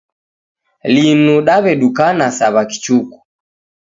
[0.93, 3.15] Linu daw'edukana sa w'akichuku